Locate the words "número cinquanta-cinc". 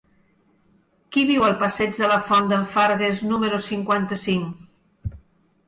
3.35-5.17